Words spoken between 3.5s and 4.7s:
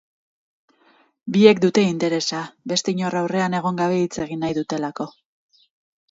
egon gabe hitz egin nahi